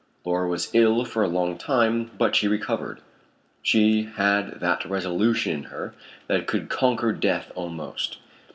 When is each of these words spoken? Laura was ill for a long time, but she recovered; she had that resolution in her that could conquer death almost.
Laura 0.25 0.47
was 0.49 0.71
ill 0.73 1.05
for 1.05 1.21
a 1.21 1.27
long 1.27 1.59
time, 1.59 2.09
but 2.17 2.35
she 2.35 2.47
recovered; 2.47 3.01
she 3.61 4.09
had 4.15 4.59
that 4.59 4.83
resolution 4.85 5.51
in 5.53 5.63
her 5.65 5.93
that 6.25 6.47
could 6.47 6.69
conquer 6.69 7.11
death 7.13 7.51
almost. 7.53 8.17